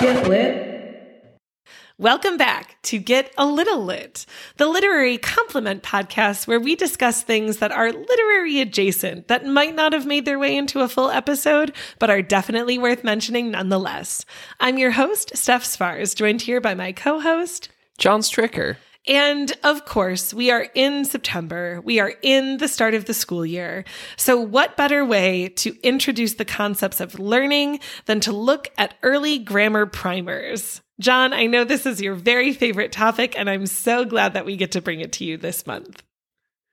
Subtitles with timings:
[0.00, 0.66] Get lit.
[1.96, 4.26] Welcome back to Get a Little Lit,
[4.58, 9.94] the literary compliment podcast where we discuss things that are literary adjacent that might not
[9.94, 14.26] have made their way into a full episode, but are definitely worth mentioning nonetheless.
[14.60, 18.76] I'm your host, Steph Svars, joined here by my co host, John Stricker.
[19.06, 21.80] And of course, we are in September.
[21.84, 23.84] We are in the start of the school year.
[24.16, 29.38] So what better way to introduce the concepts of learning than to look at early
[29.38, 30.80] grammar primers?
[30.98, 34.56] John, I know this is your very favorite topic, and I'm so glad that we
[34.56, 36.02] get to bring it to you this month.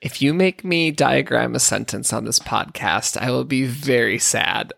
[0.02, 4.74] If you make me diagram a sentence on this podcast, I will be very sad.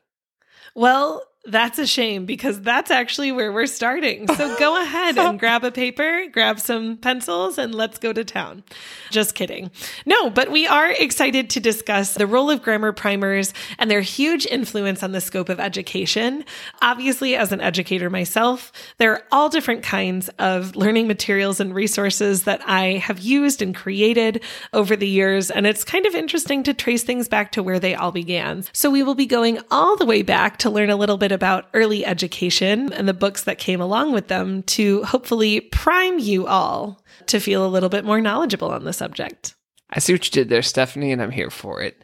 [0.76, 4.28] Well, that's a shame because that's actually where we're starting.
[4.36, 8.64] So go ahead and grab a paper, grab some pencils, and let's go to town.
[9.12, 9.70] Just kidding.
[10.06, 14.46] No, but we are excited to discuss the role of grammar primers and their huge
[14.48, 16.44] influence on the scope of education.
[16.82, 22.44] Obviously, as an educator myself, there are all different kinds of learning materials and resources
[22.44, 25.52] that I have used and created over the years.
[25.52, 28.64] And it's kind of interesting to trace things back to where they all began.
[28.74, 31.70] So we will be going all the way back to learn a little bit about
[31.76, 37.04] early education and the books that came along with them to hopefully prime you all
[37.28, 39.54] to feel a little bit more knowledgeable on the subject.
[39.92, 42.04] I see what you did there, Stephanie, and I'm here for it.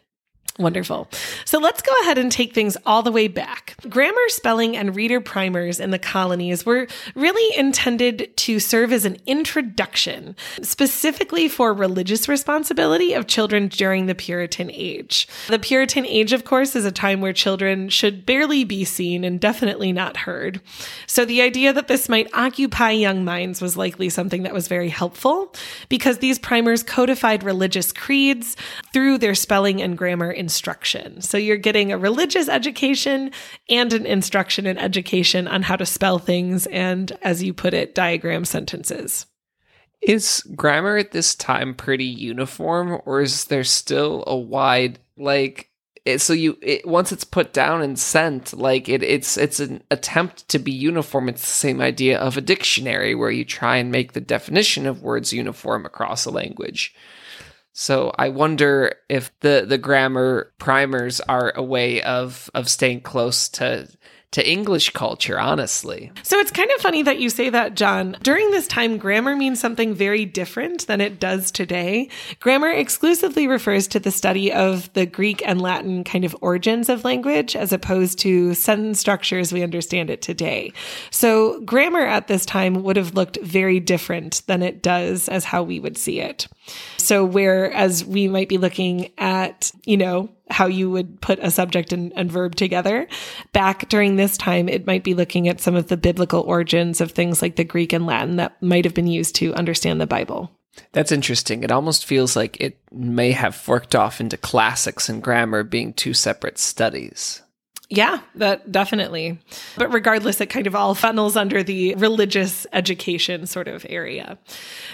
[0.58, 1.08] Wonderful.
[1.46, 3.74] So let's go ahead and take things all the way back.
[3.88, 9.16] Grammar, spelling, and reader primers in the colonies were really intended to serve as an
[9.26, 15.26] introduction, specifically for religious responsibility of children during the Puritan age.
[15.48, 19.40] The Puritan age, of course, is a time where children should barely be seen and
[19.40, 20.60] definitely not heard.
[21.06, 24.90] So the idea that this might occupy young minds was likely something that was very
[24.90, 25.54] helpful
[25.88, 28.54] because these primers codified religious creeds
[28.92, 31.20] through their spelling and grammar instruction.
[31.20, 33.30] So you're getting a religious education
[33.68, 37.94] and an instruction in education on how to spell things and, as you put it,
[37.94, 39.26] diagram sentences.
[40.00, 45.68] Is grammar at this time pretty uniform, or is there still a wide like?
[46.16, 50.48] So you it, once it's put down and sent, like it, it's it's an attempt
[50.48, 51.28] to be uniform.
[51.28, 55.04] It's the same idea of a dictionary where you try and make the definition of
[55.04, 56.96] words uniform across a language.
[57.82, 63.48] So I wonder if the the grammar primers are a way of of staying close
[63.58, 63.88] to
[64.32, 66.10] to English culture, honestly.
[66.22, 68.16] So it's kind of funny that you say that, John.
[68.22, 72.08] During this time, grammar means something very different than it does today.
[72.40, 77.04] Grammar exclusively refers to the study of the Greek and Latin kind of origins of
[77.04, 80.72] language as opposed to sentence structure as we understand it today.
[81.10, 85.62] So grammar at this time would have looked very different than it does as how
[85.62, 86.48] we would see it.
[86.96, 91.92] So whereas we might be looking at, you know, how you would put a subject
[91.92, 93.08] and, and, verb together.
[93.52, 97.10] Back during this time, it might be looking at some of the biblical origins of
[97.10, 100.50] things like the Greek and Latin that might have been used to understand the Bible.
[100.92, 101.64] That's interesting.
[101.64, 106.14] It almost feels like it may have forked off into classics and grammar being two
[106.14, 107.42] separate studies.
[107.94, 109.38] Yeah, that definitely.
[109.76, 114.38] But regardless, it kind of all funnels under the religious education sort of area.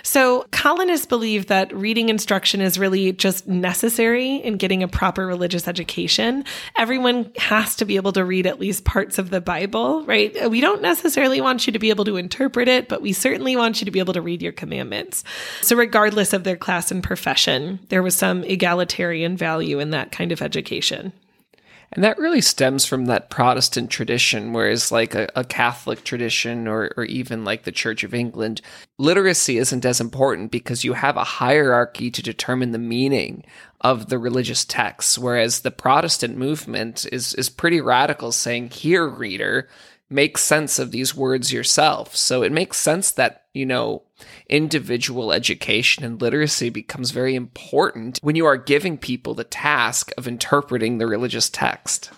[0.03, 5.69] So colonists believe that reading instruction is really just necessary in getting a proper religious
[5.69, 6.45] education.
[6.77, 10.51] Everyone has to be able to read at least parts of the Bible, right?
[10.51, 13.81] We don't necessarily want you to be able to interpret it, but we certainly want
[13.81, 15.23] you to be able to read your commandments.
[15.63, 20.33] So regardless of their class and profession, there was some egalitarian value in that kind
[20.33, 21.13] of education.
[21.93, 26.93] And that really stems from that Protestant tradition, whereas like a, a, Catholic tradition or,
[26.99, 28.61] or even like the Church of England,
[28.99, 33.43] literacy isn't as important because you have a hierarchy to determine the meaning
[33.81, 35.19] of the religious texts.
[35.19, 39.69] Whereas the Protestant movement is, is pretty radical, saying, Here, reader,
[40.11, 42.17] make sense of these words yourself.
[42.17, 44.03] So it makes sense that, you know,
[44.49, 50.27] individual education and literacy becomes very important when you are giving people the task of
[50.27, 52.11] interpreting the religious text.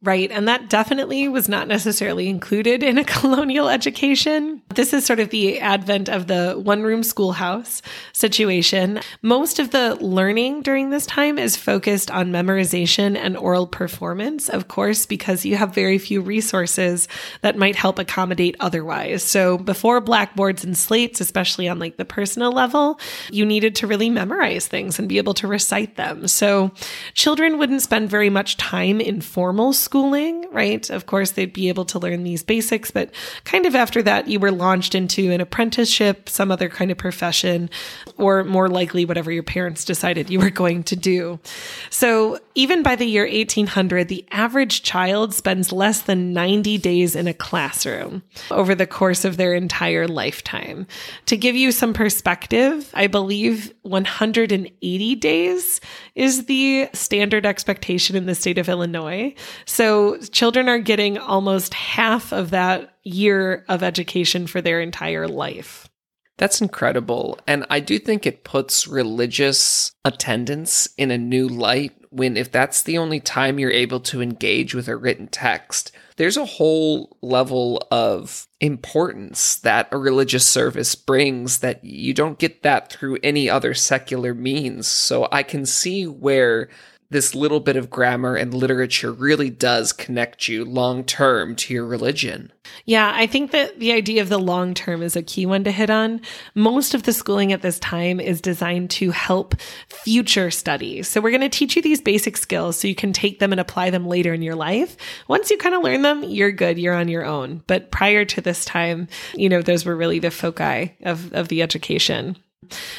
[0.00, 0.30] Right.
[0.30, 4.62] And that definitely was not necessarily included in a colonial education.
[4.72, 9.00] This is sort of the advent of the one room schoolhouse situation.
[9.22, 14.68] Most of the learning during this time is focused on memorization and oral performance, of
[14.68, 17.08] course, because you have very few resources
[17.40, 19.24] that might help accommodate otherwise.
[19.24, 23.00] So before blackboards and slates, especially on like the personal level,
[23.32, 26.28] you needed to really memorize things and be able to recite them.
[26.28, 26.70] So
[27.14, 30.90] children wouldn't spend very much time in formal schooling, right?
[30.90, 33.10] Of course, they'd be able to learn these basics, but
[33.44, 37.70] kind of after that, you were launched into an apprenticeship, some other kind of profession,
[38.18, 41.40] or more likely, whatever your parents decided you were going to do.
[41.88, 47.26] So even by the year 1800, the average child spends less than 90 days in
[47.26, 50.86] a classroom over the course of their entire lifetime.
[51.26, 55.80] To give you some perspective, I believe 180 days
[56.14, 59.34] is the standard expectation in the state of Illinois.
[59.78, 65.88] So children are getting almost half of that year of education for their entire life.
[66.36, 67.38] That's incredible.
[67.46, 72.82] And I do think it puts religious attendance in a new light when, if that's
[72.82, 77.86] the only time you're able to engage with a written text, there's a whole level
[77.92, 83.74] of importance that a religious service brings that you don't get that through any other
[83.74, 84.88] secular means.
[84.88, 86.68] So I can see where
[87.10, 91.86] this little bit of grammar and literature really does connect you long term to your
[91.86, 92.52] religion.
[92.84, 95.70] Yeah, I think that the idea of the long term is a key one to
[95.70, 96.20] hit on.
[96.54, 99.54] Most of the schooling at this time is designed to help
[99.88, 101.08] future studies.
[101.08, 103.60] So we're going to teach you these basic skills so you can take them and
[103.60, 104.96] apply them later in your life.
[105.28, 107.62] Once you kind of learn them, you're good, you're on your own.
[107.66, 111.62] But prior to this time, you know, those were really the foci of, of the
[111.62, 112.36] education.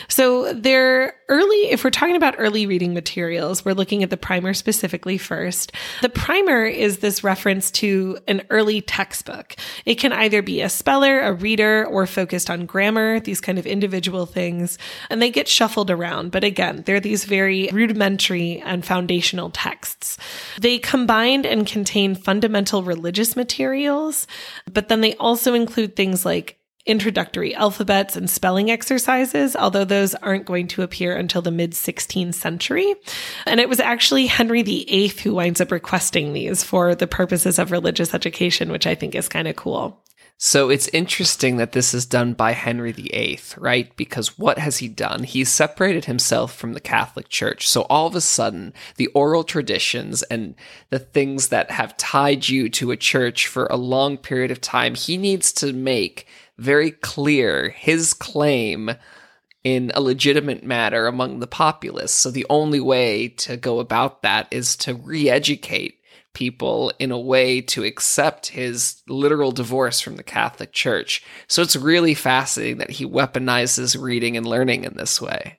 [0.07, 4.53] So they're early, if we're talking about early reading materials, we're looking at the primer
[4.53, 5.71] specifically first.
[6.01, 9.55] The primer is this reference to an early textbook.
[9.85, 13.67] It can either be a speller, a reader, or focused on grammar, these kind of
[13.67, 14.77] individual things,
[15.09, 16.31] and they get shuffled around.
[16.31, 20.17] But again, they're these very rudimentary and foundational texts.
[20.59, 24.25] They combine and contain fundamental religious materials,
[24.71, 30.45] but then they also include things like introductory alphabets and spelling exercises, although those aren't
[30.45, 32.95] going to appear until the mid 16th century.
[33.45, 37.71] And it was actually Henry VIII who winds up requesting these for the purposes of
[37.71, 40.03] religious education, which I think is kind of cool.
[40.41, 43.93] So it's interesting that this is done by Henry VIII, right?
[43.97, 45.23] Because what has he done?
[45.23, 47.67] He's separated himself from the Catholic Church.
[47.67, 50.55] So all of a sudden, the oral traditions and
[50.91, 54.95] the things that have tied you to a church for a long period of time,
[54.95, 56.25] he needs to make
[56.59, 58.91] very clear his claim
[59.63, 62.11] in a legitimate matter among the populace.
[62.11, 65.95] So the only way to go about that is to re educate
[66.33, 71.23] people in a way to accept his literal divorce from the Catholic Church.
[71.47, 75.58] So it's really fascinating that he weaponizes reading and learning in this way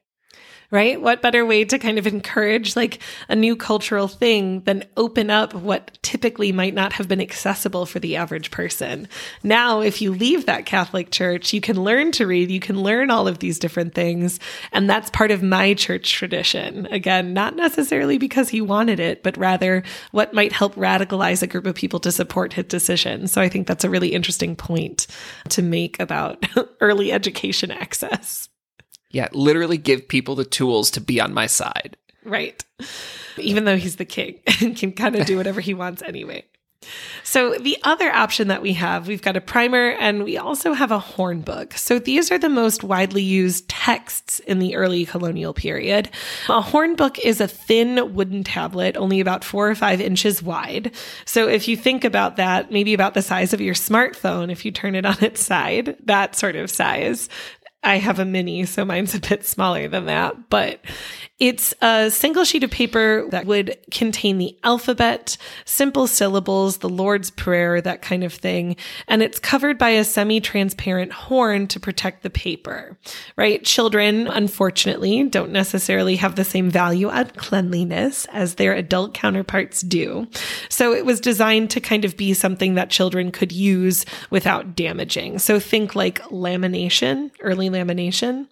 [0.70, 1.00] right?
[1.00, 5.52] What better way to kind of encourage like a new cultural thing than open up
[5.54, 9.08] what typically might not have been accessible for the average person?
[9.42, 13.10] Now, if you leave that Catholic church, you can learn to read, you can learn
[13.10, 14.38] all of these different things.
[14.72, 16.86] And that's part of my church tradition.
[16.86, 19.82] Again, not necessarily because he wanted it, but rather
[20.12, 23.26] what might help radicalize a group of people to support his decision.
[23.26, 25.06] So I think that's a really interesting point
[25.48, 26.44] to make about
[26.80, 28.49] early education access.
[29.10, 31.96] Yeah, literally give people the tools to be on my side.
[32.24, 32.64] Right.
[33.38, 36.44] Even though he's the king and can kind of do whatever he wants anyway.
[37.24, 40.90] So, the other option that we have, we've got a primer and we also have
[40.90, 41.74] a horn book.
[41.74, 46.10] So, these are the most widely used texts in the early colonial period.
[46.48, 50.92] A horn book is a thin wooden tablet, only about four or five inches wide.
[51.26, 54.70] So, if you think about that, maybe about the size of your smartphone, if you
[54.70, 57.28] turn it on its side, that sort of size.
[57.82, 60.80] I have a mini, so mine's a bit smaller than that, but
[61.40, 67.30] it's a single sheet of paper that would contain the alphabet, simple syllables, the Lord's
[67.30, 68.76] Prayer, that kind of thing.
[69.08, 72.98] And it's covered by a semi transparent horn to protect the paper,
[73.36, 73.64] right?
[73.64, 80.28] Children, unfortunately, don't necessarily have the same value at cleanliness as their adult counterparts do.
[80.68, 85.38] So it was designed to kind of be something that children could use without damaging.
[85.38, 88.46] So think like lamination, early lamination.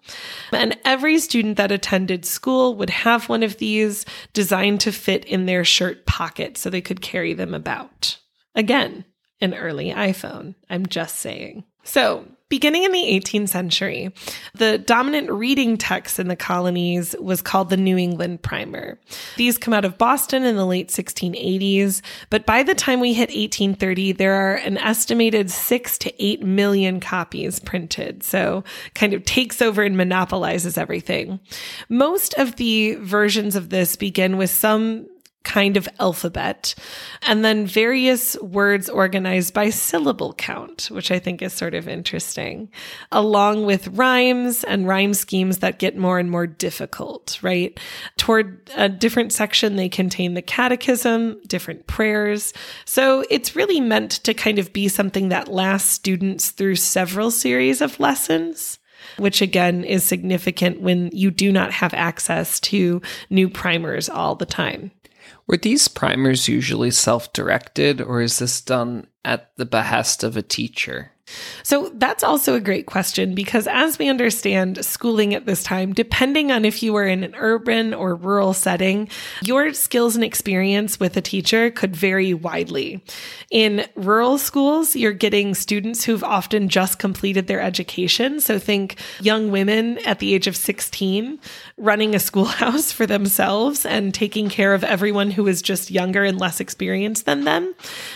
[0.51, 5.45] And every student that attended school would have one of these designed to fit in
[5.45, 8.17] their shirt pocket so they could carry them about.
[8.55, 9.05] Again,
[9.41, 10.55] an early iPhone.
[10.69, 11.65] I'm just saying.
[11.83, 14.11] So, beginning in the 18th century,
[14.55, 18.99] the dominant reading text in the colonies was called the New England Primer.
[19.37, 23.29] These come out of Boston in the late 1680s, but by the time we hit
[23.29, 28.23] 1830, there are an estimated six to eight million copies printed.
[28.23, 28.63] So,
[28.95, 31.39] kind of takes over and monopolizes everything.
[31.87, 35.07] Most of the versions of this begin with some
[35.49, 36.75] kind of alphabet,
[37.23, 42.69] and then various words organized by syllable count, which I think is sort of interesting,
[43.11, 47.79] along with rhymes and rhyme schemes that get more and more difficult, right?
[48.15, 52.53] Toward a different section, they contain the catechism, different prayers.
[52.85, 57.81] So it's really meant to kind of be something that lasts students through several series
[57.81, 58.77] of lessons
[59.17, 64.45] which again is significant when you do not have access to new primers all the
[64.45, 64.91] time.
[65.49, 70.43] Were these primers usually self directed, or is this done at the behest of a
[70.43, 71.13] teacher?
[71.63, 76.51] So that's also a great question because, as we understand schooling at this time, depending
[76.51, 79.09] on if you were in an urban or rural setting,
[79.43, 83.03] your skills and experience with a teacher could vary widely.
[83.51, 88.39] In rural schools, you're getting students who've often just completed their education.
[88.39, 91.39] So think young women at the age of 16
[91.77, 96.39] running a schoolhouse for themselves and taking care of everyone who is just younger and
[96.39, 97.73] less experienced than them,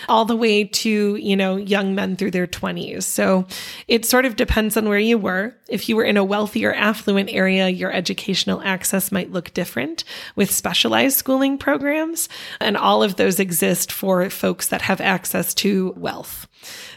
[0.08, 3.02] all the way to, you know, young men through their 20s.
[3.05, 3.45] So
[3.88, 5.55] it sort of depends on where you were.
[5.69, 10.03] If you were in a wealthy or affluent area, your educational access might look different
[10.36, 12.29] with specialized schooling programs.
[12.60, 16.48] And all of those exist for folks that have access to wealth.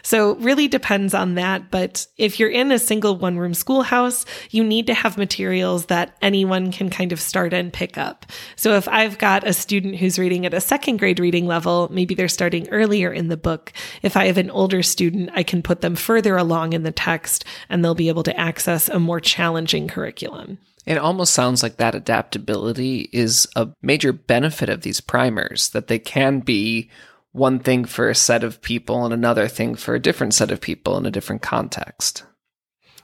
[0.03, 1.71] So really depends on that.
[1.71, 6.17] But if you're in a single one room schoolhouse, you need to have materials that
[6.21, 8.25] anyone can kind of start and pick up.
[8.55, 12.15] So if I've got a student who's reading at a second grade reading level, maybe
[12.15, 13.73] they're starting earlier in the book.
[14.01, 17.45] If I have an older student, I can put them further along in the text
[17.69, 20.57] and they'll be able to access a more challenging curriculum.
[20.85, 25.99] It almost sounds like that adaptability is a major benefit of these primers, that they
[25.99, 26.89] can be
[27.37, 30.59] one thing for a set of people and another thing for a different set of
[30.59, 32.23] people in a different context.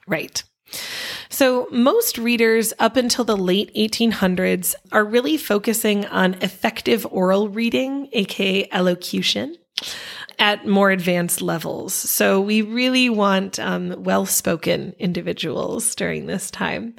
[0.08, 0.44] Right.
[1.30, 8.10] So, most readers up until the late 1800s are really focusing on effective oral reading,
[8.12, 9.56] aka elocution
[10.40, 11.94] at more advanced levels.
[11.94, 16.96] So we really want um, well spoken individuals during this time.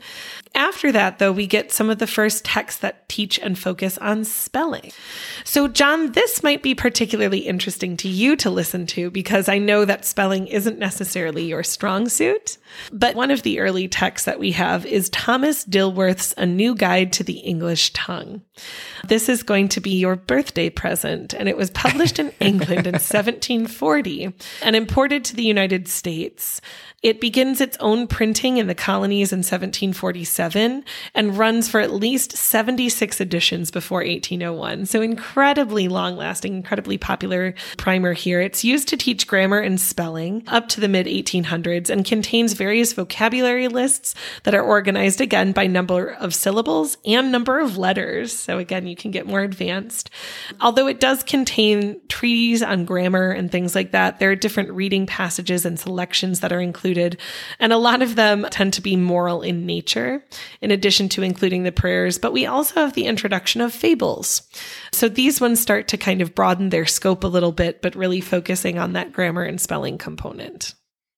[0.55, 4.25] After that, though, we get some of the first texts that teach and focus on
[4.25, 4.93] spelling.
[5.43, 9.85] So, John, this might be particularly interesting to you to listen to because I know
[9.85, 12.59] that spelling isn't necessarily your strong suit.
[12.93, 17.13] But one of the early texts that we have is Thomas Dilworth's A New Guide
[17.15, 18.43] to the English Tongue.
[19.09, 22.95] This is going to be your birthday present, and it was published in England in
[22.95, 24.33] 1740
[24.63, 26.61] and imported to the United States.
[27.03, 32.37] It begins its own printing in the colonies in 1747 and runs for at least
[32.37, 34.87] 76 editions before 1801.
[34.87, 38.41] So incredibly long lasting, incredibly popular primer here.
[38.41, 42.93] It's used to teach grammar and spelling up to the mid 1800s and contains various
[42.93, 48.33] vocabulary lists that are organized again by number of syllables and number of letters.
[48.33, 50.11] So again, you can get more advanced.
[50.61, 55.07] Although it does contain treatises on grammar and things like that, there are different reading
[55.07, 57.19] passages and selections that are included,
[57.59, 60.25] and a lot of them tend to be moral in nature,
[60.61, 62.19] in addition to including the prayers.
[62.19, 64.43] But we also have the introduction of fables.
[64.93, 68.21] So these ones start to kind of broaden their scope a little bit, but really
[68.21, 70.75] focusing on that grammar and spelling component.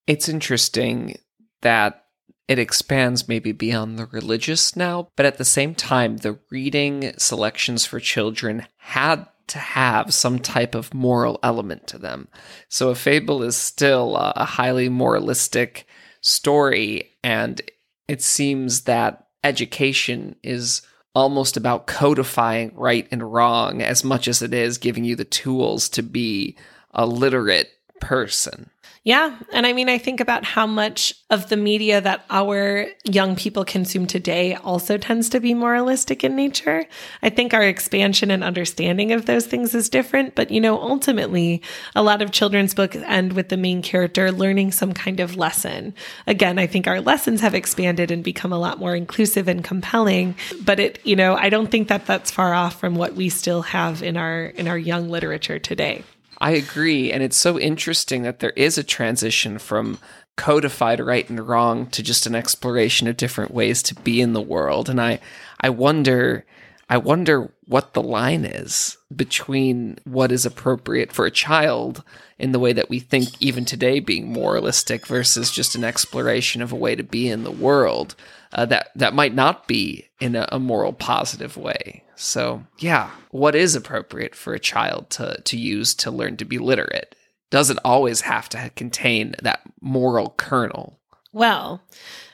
[0.06, 1.16] It's interesting
[1.62, 2.04] that
[2.48, 7.84] it expands maybe beyond the religious now, but at the same time, the reading selections
[7.84, 12.28] for children had to have some type of moral element to them.
[12.68, 15.86] So a fable is still a highly moralistic
[16.20, 17.60] story, and
[18.08, 20.82] it seems that education is
[21.14, 25.88] almost about codifying right and wrong as much as it is giving you the tools
[25.88, 26.56] to be
[26.92, 27.70] a literate
[28.00, 28.70] person.
[29.06, 29.38] Yeah.
[29.52, 33.64] And I mean, I think about how much of the media that our young people
[33.64, 36.86] consume today also tends to be moralistic in nature.
[37.22, 40.34] I think our expansion and understanding of those things is different.
[40.34, 41.62] But, you know, ultimately,
[41.94, 45.94] a lot of children's books end with the main character learning some kind of lesson.
[46.26, 50.34] Again, I think our lessons have expanded and become a lot more inclusive and compelling.
[50.64, 53.62] But it, you know, I don't think that that's far off from what we still
[53.62, 56.02] have in our, in our young literature today.
[56.38, 57.12] I agree.
[57.12, 59.98] And it's so interesting that there is a transition from
[60.36, 64.40] codified right and wrong to just an exploration of different ways to be in the
[64.40, 64.88] world.
[64.88, 65.18] And I,
[65.60, 66.44] I wonder,
[66.90, 72.04] I wonder what the line is between what is appropriate for a child
[72.38, 76.70] in the way that we think even today being moralistic versus just an exploration of
[76.70, 78.14] a way to be in the world
[78.52, 82.02] uh, that that might not be in a, a moral positive way.
[82.16, 86.58] So, yeah, what is appropriate for a child to, to use to learn to be
[86.58, 87.14] literate?
[87.50, 90.98] Doesn't always have to contain that moral kernel.
[91.32, 91.82] Well,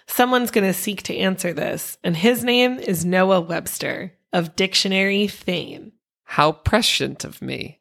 [0.06, 5.26] someone's going to seek to answer this, and his name is Noah Webster of dictionary
[5.26, 5.92] fame.
[6.24, 7.80] How prescient of me.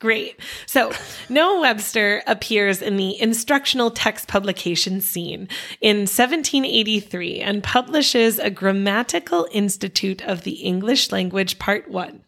[0.00, 0.38] Great.
[0.66, 0.92] So
[1.28, 5.48] Noah Webster appears in the instructional text publication scene
[5.80, 12.22] in 1783 and publishes a Grammatical Institute of the English Language, Part 1.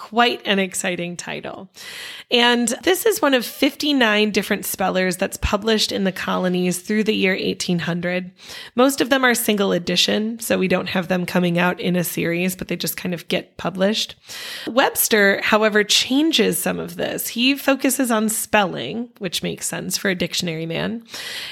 [0.00, 1.68] Quite an exciting title.
[2.30, 7.14] And this is one of 59 different spellers that's published in the colonies through the
[7.14, 8.30] year 1800.
[8.74, 12.02] Most of them are single edition, so we don't have them coming out in a
[12.02, 14.14] series, but they just kind of get published.
[14.66, 17.28] Webster, however, changes some of this.
[17.28, 21.04] He focuses on spelling, which makes sense for a dictionary man,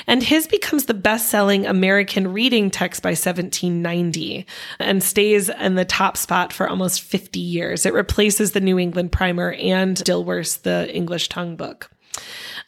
[0.06, 4.46] and his becomes the best selling American reading text by 1790
[4.78, 7.84] and stays in the top spot for almost 50 years.
[7.84, 11.90] It replaces is the New England Primer and Dilworth's The English Tongue Book.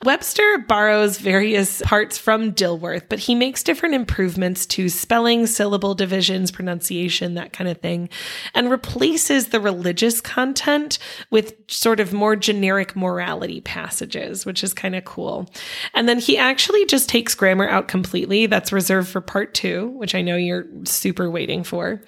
[0.02, 6.50] Webster borrows various parts from Dilworth, but he makes different improvements to spelling, syllable divisions,
[6.50, 8.08] pronunciation, that kind of thing,
[8.54, 10.98] and replaces the religious content
[11.30, 15.50] with sort of more generic morality passages, which is kind of cool.
[15.92, 18.46] And then he actually just takes grammar out completely.
[18.46, 22.00] That's reserved for part two, which I know you're super waiting for.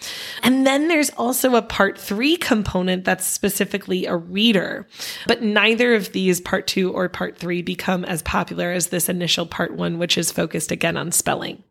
[0.42, 4.88] And then there's also a part three component that's specifically a reader,
[5.26, 9.44] but neither of these part two or part three become as popular as this initial
[9.44, 11.64] part one, which is focused again on spelling.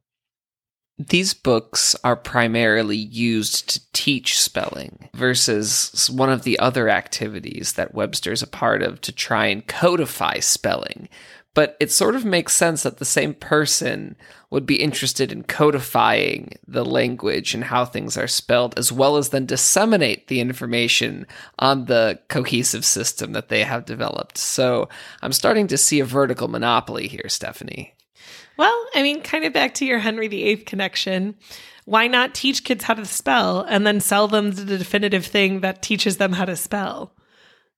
[1.00, 7.94] These books are primarily used to teach spelling versus one of the other activities that
[7.94, 11.08] Webster's a part of to try and codify spelling.
[11.54, 14.16] But it sort of makes sense that the same person
[14.50, 19.30] would be interested in codifying the language and how things are spelled, as well as
[19.30, 21.28] then disseminate the information
[21.60, 24.38] on the cohesive system that they have developed.
[24.38, 24.88] So
[25.22, 27.96] I'm starting to see a vertical monopoly here, Stephanie.
[28.58, 31.36] Well, I mean, kind of back to your Henry VIII connection.
[31.86, 35.82] Why not teach kids how to spell and then sell them the definitive thing that
[35.82, 37.14] teaches them how to spell?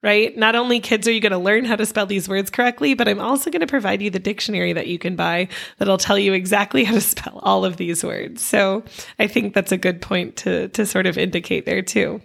[0.03, 0.35] Right?
[0.37, 3.07] Not only kids are you going to learn how to spell these words correctly, but
[3.07, 6.33] I'm also going to provide you the dictionary that you can buy that'll tell you
[6.33, 8.43] exactly how to spell all of these words.
[8.43, 8.83] So
[9.17, 12.21] I think that's a good point to, to sort of indicate there too.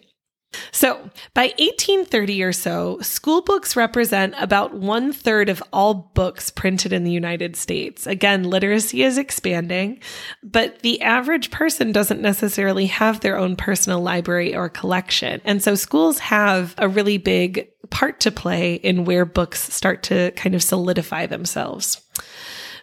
[0.73, 6.93] So, by 1830 or so, school books represent about one third of all books printed
[6.93, 8.07] in the United States.
[8.07, 10.01] Again, literacy is expanding,
[10.43, 15.43] but the average person doesn't necessarily have their own personal library or collection.
[15.45, 20.31] And so, schools have a really big part to play in where books start to
[20.33, 22.03] kind of solidify themselves.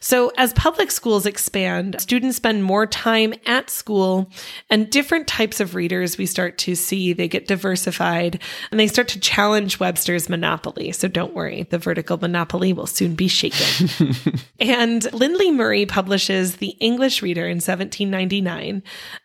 [0.05, 4.29] So, as public schools expand, students spend more time at school,
[4.69, 7.11] and different types of readers we start to see.
[7.11, 10.91] They get diversified and they start to challenge Webster's monopoly.
[10.91, 14.13] So, don't worry, the vertical monopoly will soon be shaken.
[14.59, 18.83] and Lindley Murray publishes The English Reader in 1799.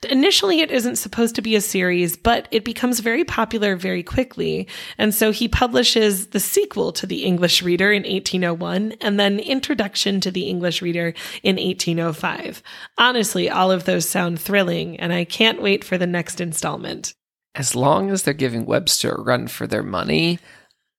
[0.09, 4.67] Initially, it isn't supposed to be a series, but it becomes very popular very quickly.
[4.97, 10.23] And so he publishes the sequel to The English Reader in 1801 and then Introduction
[10.23, 12.63] to the English English reader in 1805.
[12.97, 17.15] Honestly, all of those sound thrilling, and I can't wait for the next installment.
[17.57, 20.39] As long as they're giving Webster a run for their money,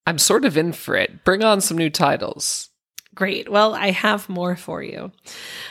[0.05, 1.23] I'm sort of in for it.
[1.23, 2.69] Bring on some new titles.
[3.15, 3.49] Great.
[3.49, 5.13] Well, I have more for you.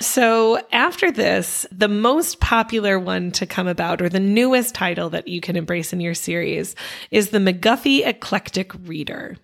[0.01, 5.29] So, after this, the most popular one to come about, or the newest title that
[5.29, 6.75] you can embrace in your series,
[7.11, 9.37] is the McGuffey Eclectic Reader.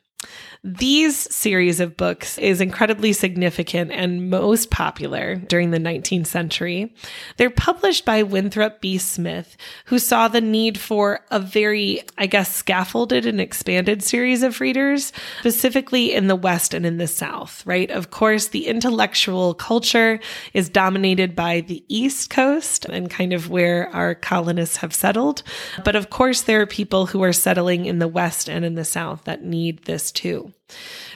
[0.68, 6.92] These series of books is incredibly significant and most popular during the 19th century.
[7.36, 8.98] They're published by Winthrop B.
[8.98, 14.60] Smith, who saw the need for a very, I guess, scaffolded and expanded series of
[14.60, 17.88] readers, specifically in the West and in the South, right?
[17.92, 20.18] Of course, the intellectual culture
[20.52, 25.44] is dominated by the East Coast and kind of where our colonists have settled.
[25.84, 28.84] But of course, there are people who are settling in the West and in the
[28.84, 30.52] South that need this too.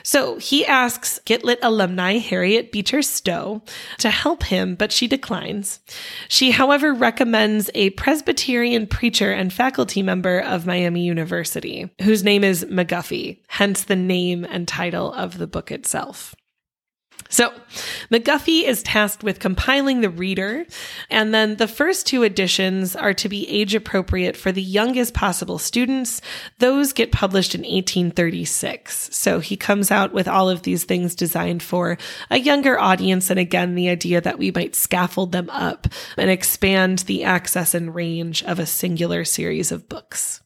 [0.03, 3.61] So he asks Get Lit alumni Harriet Beecher Stowe
[3.99, 5.79] to help him, but she declines.
[6.27, 12.65] She, however, recommends a Presbyterian preacher and faculty member of Miami University, whose name is
[12.65, 16.35] McGuffey, hence the name and title of the book itself.
[17.29, 17.53] So
[18.11, 20.65] McGuffey is tasked with compiling the reader,
[21.09, 25.57] and then the first two editions are to be age appropriate for the youngest possible
[25.57, 26.21] students.
[26.59, 29.15] Those get published in 1836.
[29.15, 31.97] So he comes out with all of these things designed for
[32.29, 33.29] a younger audience.
[33.29, 37.95] And again, the idea that we might scaffold them up and expand the access and
[37.95, 40.41] range of a singular series of books.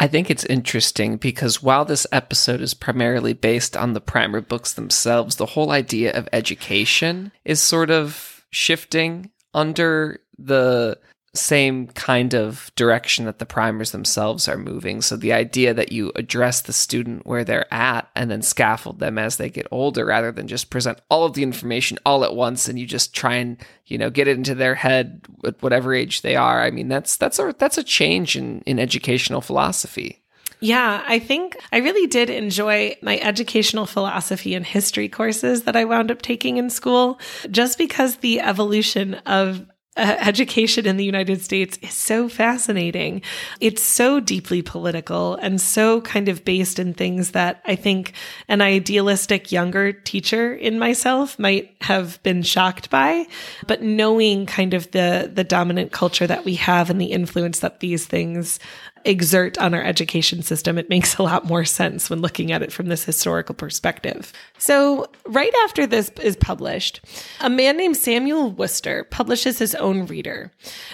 [0.00, 4.72] I think it's interesting because while this episode is primarily based on the primer books
[4.72, 10.98] themselves, the whole idea of education is sort of shifting under the
[11.32, 15.00] same kind of direction that the primers themselves are moving.
[15.00, 19.16] So the idea that you address the student where they're at and then scaffold them
[19.16, 22.68] as they get older rather than just present all of the information all at once
[22.68, 26.22] and you just try and, you know, get it into their head at whatever age
[26.22, 26.62] they are.
[26.62, 30.20] I mean, that's that's a that's a change in in educational philosophy.
[30.62, 35.86] Yeah, I think I really did enjoy my educational philosophy and history courses that I
[35.86, 37.18] wound up taking in school,
[37.50, 39.64] just because the evolution of
[40.00, 43.20] uh, education in the United States is so fascinating.
[43.60, 48.14] It's so deeply political and so kind of based in things that I think
[48.48, 53.26] an idealistic younger teacher in myself might have been shocked by.
[53.66, 57.80] But knowing kind of the the dominant culture that we have and the influence that
[57.80, 58.58] these things
[59.04, 62.72] exert on our education system, it makes a lot more sense when looking at it
[62.72, 64.32] from this historical perspective.
[64.58, 67.00] So, right after this is published,
[67.40, 70.50] a man named Samuel Worcester publishes his own reader,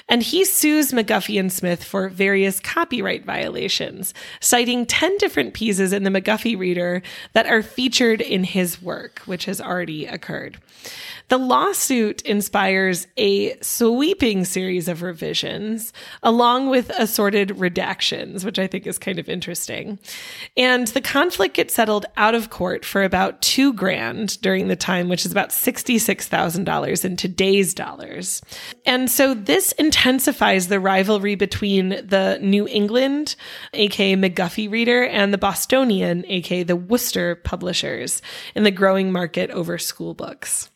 [0.08, 6.04] and he sues McGuffey and Smith for various copyright violations, citing 10 different pieces in
[6.04, 10.58] the McGuffey reader that are featured in his work, which has already occurred.
[11.28, 18.86] The lawsuit inspires a sweeping series of revisions, along with assorted redactions, which I think
[18.86, 19.98] is kind of interesting.
[20.56, 25.08] And the conflict gets settled out of court for about two grand during the time,
[25.08, 28.40] which is about $66,000 in today's dollars.
[28.84, 33.34] And so this intensifies the rivalry between the New England,
[33.72, 38.22] aka McGuffey Reader, and the Bostonian, aka the Worcester publishers,
[38.54, 40.70] in the growing market over school books.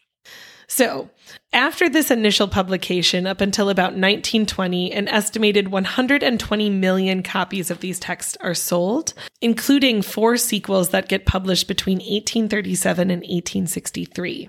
[0.71, 1.11] So,
[1.53, 7.99] after this initial publication, up until about 1920, an estimated 120 million copies of these
[7.99, 14.49] texts are sold, including four sequels that get published between 1837 and 1863.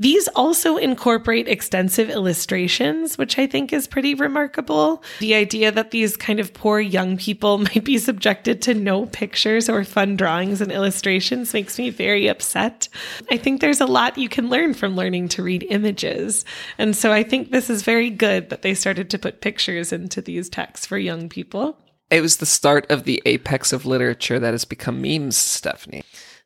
[0.00, 5.02] These also incorporate extensive illustrations, which I think is pretty remarkable.
[5.18, 9.68] The idea that these kind of poor young people might be subjected to no pictures
[9.68, 12.88] or fun drawings and illustrations makes me very upset.
[13.30, 16.44] I think there's a lot you can learn from learning to read images.
[16.78, 20.22] And so I think this is very good that they started to put pictures into
[20.22, 21.76] these texts for young people.
[22.08, 26.04] It was the start of the apex of literature that has become memes, Stephanie.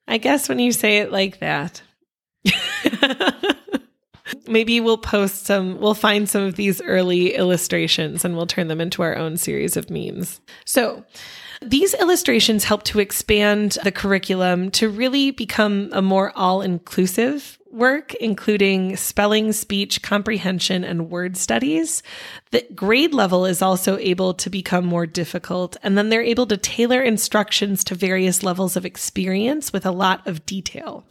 [0.08, 1.82] I guess when you say it like that.
[4.46, 8.81] Maybe we'll post some, we'll find some of these early illustrations and we'll turn them
[8.81, 10.40] into our own series of memes.
[10.64, 11.05] So,
[11.61, 18.14] these illustrations help to expand the curriculum to really become a more all inclusive work,
[18.14, 22.02] including spelling, speech, comprehension, and word studies.
[22.50, 26.56] The grade level is also able to become more difficult, and then they're able to
[26.56, 31.04] tailor instructions to various levels of experience with a lot of detail.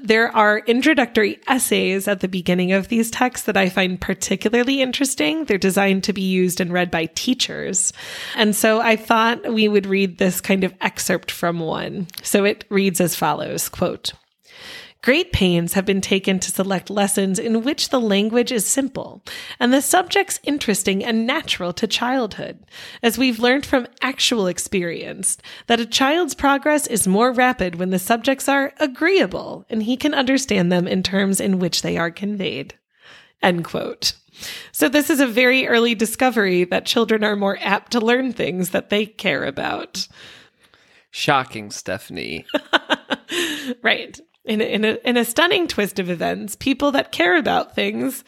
[0.00, 5.44] There are introductory essays at the beginning of these texts that I find particularly interesting.
[5.44, 7.92] They're designed to be used and read by teachers.
[8.36, 12.06] And so I thought we would read this kind of excerpt from one.
[12.22, 14.12] So it reads as follows, quote,
[15.02, 19.22] Great pains have been taken to select lessons in which the language is simple
[19.58, 22.58] and the subjects interesting and natural to childhood,
[23.02, 27.98] as we've learned from actual experience that a child's progress is more rapid when the
[27.98, 32.74] subjects are agreeable and he can understand them in terms in which they are conveyed.
[33.42, 34.12] End quote.
[34.70, 38.70] So this is a very early discovery that children are more apt to learn things
[38.70, 40.06] that they care about.
[41.10, 42.44] Shocking, Stephanie.
[43.82, 47.74] right in a, in a, in a stunning twist of events, people that care about
[47.74, 48.24] things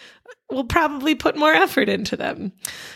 [0.51, 2.53] will probably put more effort into them.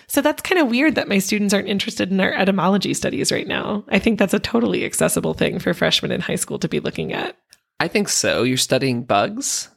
[0.07, 3.46] So that's kind of weird that my students aren't interested in our etymology studies right
[3.46, 3.85] now.
[3.88, 7.12] I think that's a totally accessible thing for freshmen in high school to be looking
[7.12, 7.37] at.
[7.81, 8.42] I think so.
[8.42, 9.70] You're studying bugs?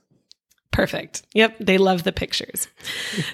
[0.80, 1.24] Perfect.
[1.34, 2.70] Yep, they love the pictures.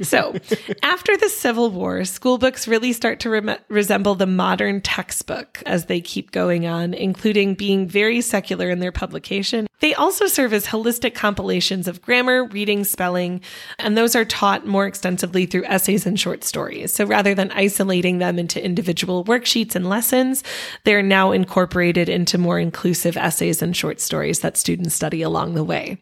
[0.01, 0.34] So,
[0.81, 5.86] after the Civil War, school books really start to re- resemble the modern textbook as
[5.86, 9.67] they keep going on, including being very secular in their publication.
[9.79, 13.41] They also serve as holistic compilations of grammar, reading, spelling,
[13.77, 16.91] and those are taught more extensively through essays and short stories.
[16.91, 20.43] So, rather than isolating them into individual worksheets and lessons,
[20.84, 25.63] they're now incorporated into more inclusive essays and short stories that students study along the
[25.63, 26.01] way.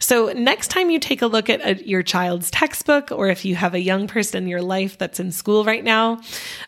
[0.00, 3.56] So, next time you take a look at a, your child's textbook, or if you
[3.56, 6.20] have a young person in your life that's in school right now,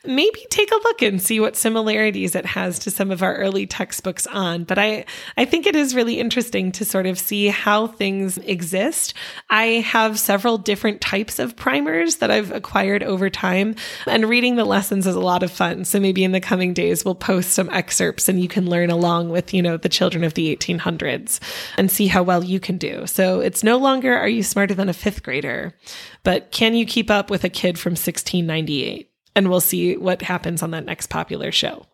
[0.05, 3.67] maybe take a look and see what similarities it has to some of our early
[3.67, 4.65] textbooks on.
[4.65, 5.05] But I,
[5.37, 9.15] I think it is really interesting to sort of see how things exist.
[9.49, 14.65] I have several different types of primers that I've acquired over time, and reading the
[14.65, 15.85] lessons is a lot of fun.
[15.85, 19.31] So, maybe in the coming days, we'll post some excerpts and you can learn along
[19.31, 21.41] with, you know, the children of the 1800s
[21.77, 23.07] and see how well you can can do.
[23.07, 25.75] So it's no longer are you smarter than a fifth grader,
[26.23, 29.11] but can you keep up with a kid from 1698?
[29.35, 31.87] And we'll see what happens on that next popular show.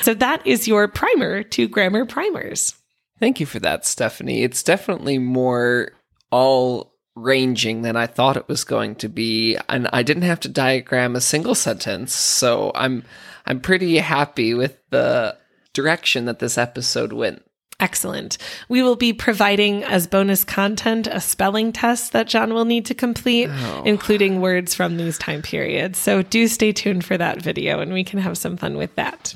[0.00, 2.74] So that is your primer to grammar primers.
[3.20, 4.42] Thank you for that, Stephanie.
[4.42, 5.92] It's definitely more
[6.30, 10.48] all ranging than I thought it was going to be, and I didn't have to
[10.48, 12.14] diagram a single sentence.
[12.14, 13.04] So I'm
[13.46, 15.36] I'm pretty happy with the
[15.72, 17.42] direction that this episode went.
[17.80, 18.38] Excellent.
[18.68, 22.94] We will be providing as bonus content a spelling test that John will need to
[22.94, 23.82] complete, oh.
[23.84, 25.98] including words from these time periods.
[25.98, 29.34] So do stay tuned for that video and we can have some fun with that.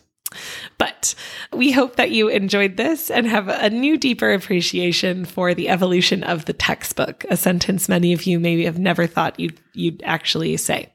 [0.77, 1.14] But
[1.53, 6.22] we hope that you enjoyed this and have a new, deeper appreciation for the evolution
[6.22, 10.57] of the textbook, a sentence many of you maybe have never thought you'd, you'd actually
[10.59, 10.92] say.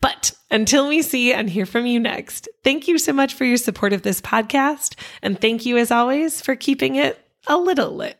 [0.00, 3.56] But until we see and hear from you next, thank you so much for your
[3.56, 4.94] support of this podcast.
[5.22, 8.18] And thank you, as always, for keeping it a little lit.